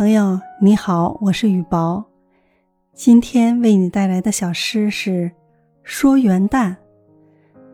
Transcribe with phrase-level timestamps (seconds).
[0.00, 2.02] 朋友，你好，我是雨薄。
[2.94, 5.10] 今天为你带来的小诗是
[5.82, 6.70] 《说元旦》，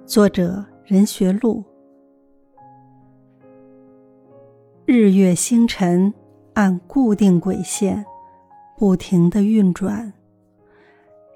[0.04, 1.62] 作者任学路。
[4.86, 6.12] 日月星辰
[6.54, 8.04] 按固定轨线
[8.76, 10.12] 不停的运转，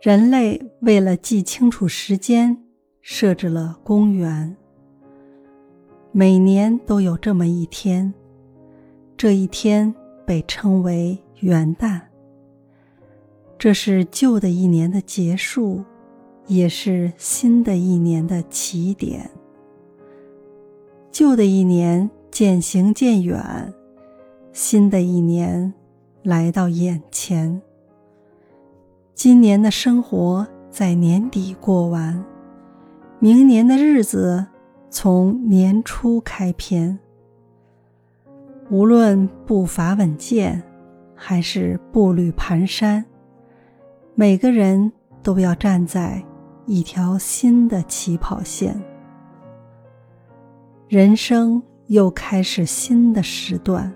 [0.03, 2.65] 人类为了记清楚时间，
[3.01, 4.57] 设置了公元。
[6.11, 8.13] 每年都有这么一天，
[9.17, 9.95] 这一天
[10.31, 12.01] 被称为元旦。
[13.59, 15.83] 这是旧的一年的结束，
[16.47, 19.29] 也是新的一年的起点。
[21.11, 23.75] 旧的一年渐行渐远，
[24.53, 25.75] 新的一年
[26.23, 27.61] 来到眼前。
[29.13, 32.25] 今年的生活在年底过完，
[33.19, 34.47] 明年的日子。
[34.91, 37.01] 从年初开篇，
[38.71, 40.63] 无论步伐稳健，
[41.17, 43.03] 还是步履蹒跚，
[44.15, 44.93] 每个人
[45.25, 46.23] 都要站在
[46.67, 48.81] 一条新的起跑线。
[50.87, 53.93] 人生又开始新的时段，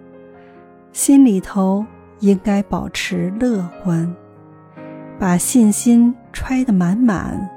[0.93, 1.87] 心里头
[2.19, 4.13] 应该保持乐观，
[5.21, 7.49] 把信心揣得满满，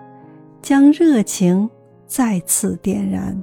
[0.61, 1.67] 将热情。
[2.05, 3.37] 再次点燃，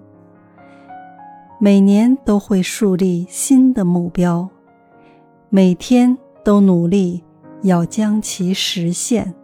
[1.64, 4.46] 每年都会树立新的目标，
[5.48, 7.24] 每天都努力
[7.62, 9.34] 要将其实现。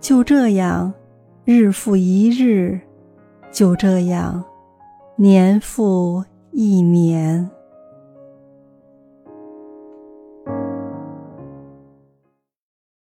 [0.00, 0.92] 就这样，
[1.44, 2.80] 日复一日，
[3.52, 4.44] 就这样，
[5.14, 7.48] 年复一年。